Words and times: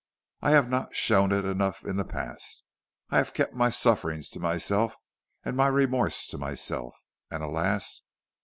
I 0.41 0.49
have 0.49 0.67
not 0.67 0.95
shown 0.95 1.31
it 1.31 1.45
enough 1.45 1.83
in 1.85 1.97
the 1.97 2.03
past. 2.03 2.63
I 3.11 3.17
have 3.17 3.35
kept 3.35 3.53
my 3.53 3.69
sufferings 3.69 4.29
to 4.31 4.39
myself, 4.39 4.95
and 5.45 5.55
my 5.55 5.67
remorse 5.67 6.25
to 6.29 6.39
myself, 6.39 6.97
and 7.29 7.43
alas! 7.43 8.01